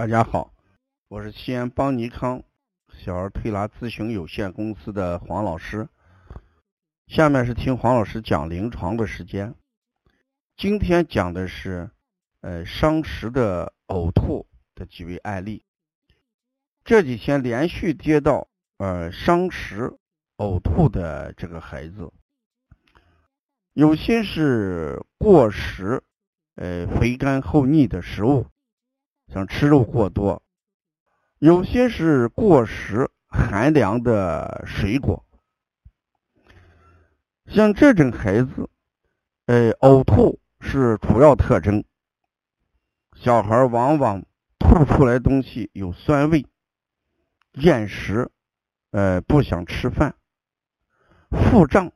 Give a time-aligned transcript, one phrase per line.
[0.00, 0.54] 大家好，
[1.08, 2.42] 我是西安邦尼康
[2.88, 5.86] 小儿推拿咨询有限公司的黄老师。
[7.06, 9.54] 下面是听黄老师讲临床的时间。
[10.56, 11.90] 今天讲的是，
[12.40, 15.66] 呃，伤食的呕吐的几位案例。
[16.82, 18.48] 这几天连续接到
[18.78, 19.92] 呃伤食
[20.38, 22.10] 呕吐的这个孩子，
[23.74, 26.02] 有些是过食，
[26.54, 28.46] 呃，肥甘厚腻的食物。
[29.32, 30.42] 像吃肉过多，
[31.38, 35.24] 有些是过食寒凉的水果，
[37.46, 38.68] 像这种孩子，
[39.46, 41.84] 呃，呕吐是主要特征。
[43.14, 44.24] 小孩往往
[44.58, 46.44] 吐出来东西有酸味，
[47.52, 48.30] 厌食，
[48.90, 50.16] 呃，不想吃饭，
[51.30, 51.92] 腹胀，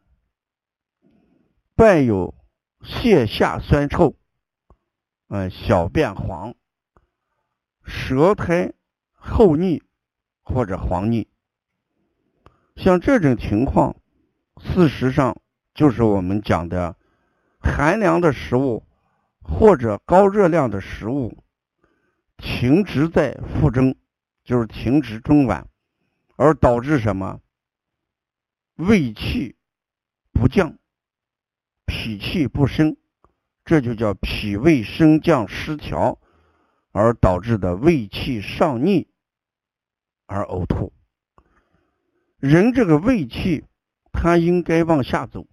[1.75, 2.35] 伴有
[2.83, 4.15] 泻下酸臭，
[5.29, 6.55] 呃，小便黄。
[7.85, 8.73] 舌苔
[9.13, 9.83] 厚腻
[10.43, 11.29] 或者黄腻，
[12.77, 13.97] 像这种情况，
[14.59, 15.41] 事实上
[15.75, 16.97] 就是我们讲的
[17.61, 18.85] 寒凉的食物
[19.43, 21.45] 或者高热量的食物
[22.37, 23.95] 停滞在腹中，
[24.43, 25.65] 就是停滞中脘，
[26.37, 27.41] 而导致什么？
[28.77, 29.57] 胃气
[30.33, 30.79] 不降，
[31.87, 32.97] 脾气不升，
[33.65, 36.19] 这就叫脾胃升降失调。
[36.95, 39.09] 而导致的胃气上逆
[40.27, 40.93] 而呕吐。
[42.39, 43.65] 人这个胃气，
[44.13, 45.49] 它应该往下走。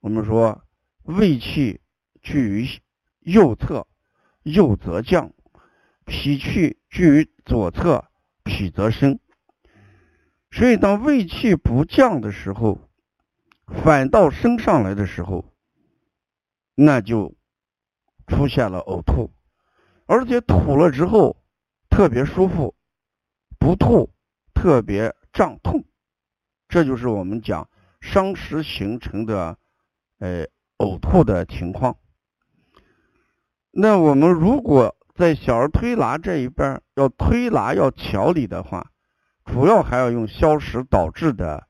[0.00, 0.64] 我们说，
[1.04, 1.80] 胃气
[2.20, 2.66] 居于
[3.20, 3.86] 右侧，
[4.42, 5.30] 右则降；
[6.04, 8.10] 脾气居于左侧，
[8.42, 9.20] 脾则升。
[10.50, 12.80] 所以，当胃气不降的时候，
[13.66, 15.44] 反倒升上来的时候，
[16.74, 17.36] 那就
[18.26, 19.30] 出现了呕吐。
[20.06, 21.36] 而且吐了之后
[21.90, 22.74] 特别舒服，
[23.58, 24.10] 不吐
[24.54, 25.84] 特别胀痛，
[26.68, 27.68] 这就是我们讲
[28.00, 29.58] 伤食形成的
[30.18, 30.46] 呃
[30.78, 31.96] 呕吐的情况。
[33.70, 38.92] 那我们如果在小儿推拿这一边要推拿要调理的话，
[39.44, 41.66] 主要还要用消食导滞的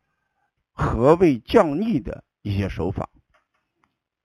[0.73, 3.09] 和胃降逆的一些手法，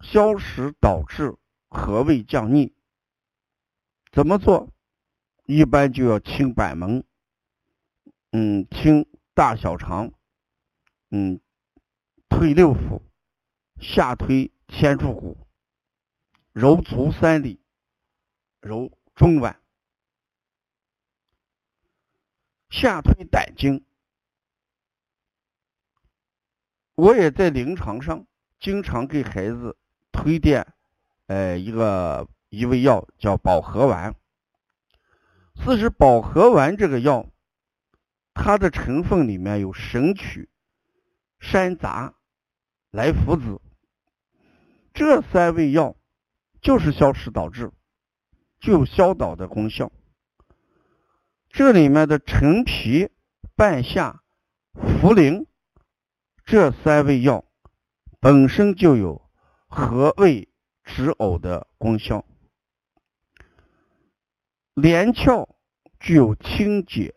[0.02, 1.36] 消食导滞
[1.70, 2.74] 和胃降逆。
[4.12, 4.70] 怎么做？
[5.46, 7.04] 一般就要清板门，
[8.32, 10.12] 嗯，清大小肠，
[11.10, 11.40] 嗯，
[12.30, 13.02] 推六腑，
[13.80, 15.38] 下推天柱骨，
[16.52, 17.62] 揉足三里，
[18.60, 19.56] 揉中脘，
[22.70, 23.84] 下推胆经。
[26.96, 28.28] 我也在临床上
[28.60, 29.78] 经常给孩子
[30.12, 30.68] 推荐，
[31.28, 32.28] 呃，一个。
[32.52, 34.14] 一味药叫保和丸。
[35.56, 37.26] 四是保和丸这个药，
[38.34, 40.50] 它的成分里面有神曲、
[41.40, 42.14] 山楂、
[42.92, 43.62] 莱菔子，
[44.94, 45.96] 这三味药
[46.62, 47.72] 就是消食导滞，
[48.60, 49.90] 具有消导的功效。
[51.48, 53.10] 这里面的陈皮、
[53.56, 54.22] 半夏、
[54.74, 55.46] 茯苓
[56.44, 57.46] 这三味药
[58.20, 59.22] 本身就有
[59.68, 60.50] 和胃
[60.84, 62.26] 止呕的功效。
[64.74, 65.50] 连翘
[66.00, 67.14] 具有清解、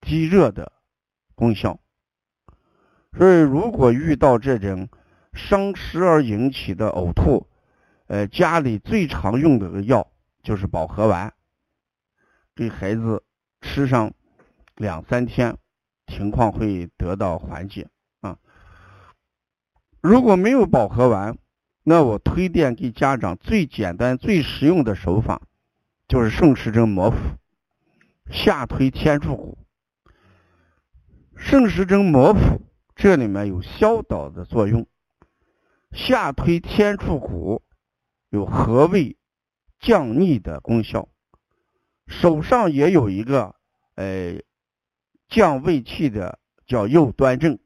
[0.00, 0.72] 积热的
[1.34, 1.78] 功效，
[3.16, 4.88] 所以如果遇到这种
[5.32, 7.46] 伤食而引起的呕吐，
[8.08, 10.10] 呃，家里最常用的药
[10.42, 11.32] 就是保和丸，
[12.56, 13.22] 给孩子
[13.60, 14.12] 吃上
[14.74, 15.56] 两三天，
[16.08, 17.88] 情况会得到缓解
[18.20, 18.36] 啊。
[20.00, 21.38] 如果没有保和丸，
[21.84, 25.40] 那我推荐给家长最简单、最实用的手法。
[26.08, 27.18] 就是顺时针摩腹，
[28.30, 29.58] 下推天柱骨。
[31.36, 32.62] 顺时针摩腹，
[32.96, 34.84] 这里面有消导的作用；
[35.92, 37.62] 下推天柱骨，
[38.30, 39.18] 有和胃
[39.78, 41.10] 降逆的功效。
[42.06, 43.54] 手上也有一个，
[43.94, 44.40] 呃，
[45.28, 47.58] 降胃气的，叫右端正，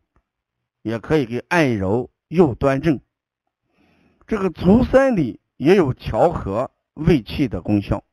[0.83, 2.99] 也可以给按揉右端正。
[4.27, 8.05] 这个足三里也有调和胃气的功效。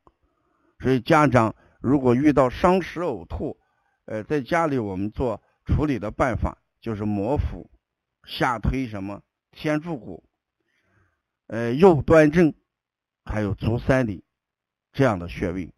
[0.80, 3.58] 所以家长如果遇到伤食呕吐，
[4.06, 7.70] 呃，在家里我们做处理的办法就是摩腹、
[8.24, 10.24] 下推什么天柱骨、
[11.46, 12.54] 呃右端正，
[13.24, 14.24] 还有足三里
[14.92, 15.72] 这样的穴位。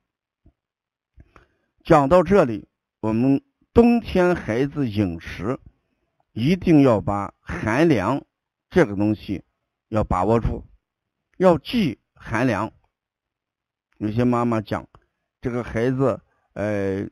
[1.84, 2.68] 讲到这里，
[3.00, 3.42] 我们
[3.74, 5.58] 冬天孩子饮食
[6.32, 8.24] 一定要把寒凉
[8.70, 9.44] 这个东西
[9.88, 10.64] 要把握住，
[11.38, 12.72] 要忌寒凉。
[13.98, 14.88] 有些妈妈讲，
[15.42, 16.20] 这个孩子，
[16.54, 17.04] 呃，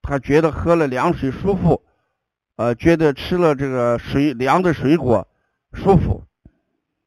[0.00, 1.84] 他觉得喝了凉水舒服，
[2.54, 5.26] 呃，觉得吃了这个水凉的水果
[5.72, 6.24] 舒服，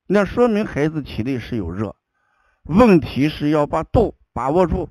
[0.05, 1.95] 那说明孩子体内是有热。
[2.63, 4.89] 问题是要把度把握住，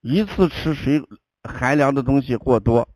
[0.00, 1.06] 一次吃水
[1.44, 2.88] 寒凉的东西过多，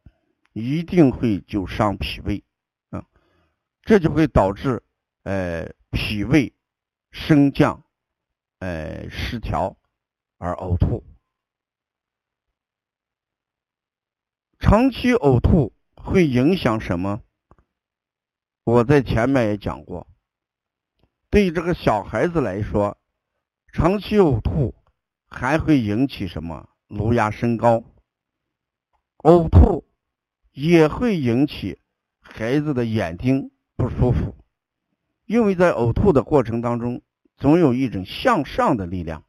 [0.55, 2.43] 一定会就伤脾胃，
[2.89, 3.05] 啊，
[3.83, 4.83] 这就会导致
[5.25, 6.53] 呃脾胃
[7.13, 7.85] 升降，
[8.59, 9.77] 呃失调
[10.39, 11.05] 而呕吐。
[14.59, 17.23] 长期呕吐会影响什么？
[18.65, 20.07] 我在前面也讲过，
[21.31, 22.99] 对这个小孩子来说。
[23.73, 24.73] 长期呕吐
[25.27, 26.69] 还会引起什么？
[26.87, 27.83] 颅压升高。
[29.19, 29.85] 呕吐
[30.53, 31.81] 也会引起
[32.21, 34.37] 孩子的眼睛不舒服，
[35.25, 37.03] 因为在呕吐的过程当中，
[37.37, 39.25] 总有一种向上的力量，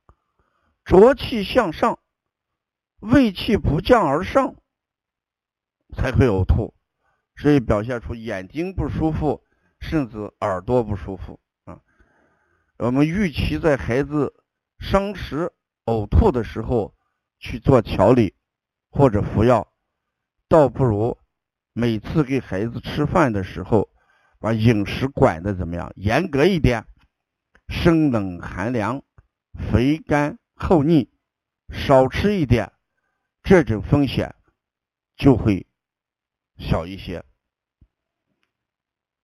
[0.86, 1.98] 浊气向上，
[3.00, 4.56] 胃气不降而上，
[5.96, 6.76] 才会呕吐，
[7.36, 9.44] 所以表现出眼睛不舒服，
[9.80, 11.82] 甚至耳朵不舒服啊。
[12.78, 14.32] 我们预期在孩子
[14.78, 15.52] 伤食、
[15.86, 16.96] 呕吐的时候
[17.40, 18.36] 去做调理
[18.92, 19.74] 或者服药，
[20.48, 21.18] 倒不如
[21.74, 23.90] 每次给孩子吃饭的时候，
[24.40, 25.92] 把饮食管的怎么样？
[25.96, 26.86] 严格一点，
[27.70, 29.02] 生冷寒凉、
[29.72, 31.10] 肥甘厚腻，
[31.70, 32.72] 少吃一点，
[33.44, 34.34] 这种风险
[35.16, 35.68] 就会
[36.58, 37.24] 小一些。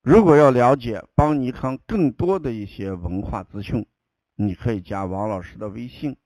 [0.02, 3.88] 如果要了解邦尼康更多的一些文化资讯，
[4.36, 6.18] 你可以加王老师的微信：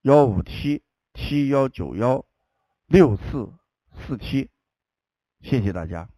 [0.00, 0.82] 幺五七
[1.14, 2.24] 七幺九幺
[2.86, 3.52] 六四
[3.94, 4.50] 四七。
[5.40, 6.08] 谢谢大家。